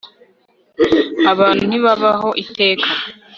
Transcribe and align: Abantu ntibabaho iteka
Abantu 1.31 1.63
ntibabaho 1.69 2.29
iteka 2.43 2.89